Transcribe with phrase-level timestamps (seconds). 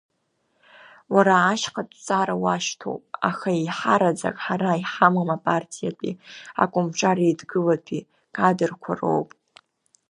[1.13, 6.19] Уара ашьхатә ҵара уашьҭоуп, аха еиҳараӡак ҳара иҳамам апартиатәи
[6.63, 9.29] акомҿареидгылатәи кадрқәа роуп.